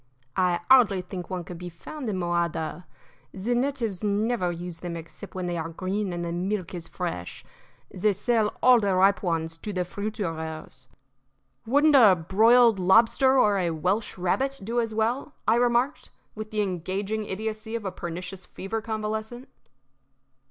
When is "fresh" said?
6.87-7.45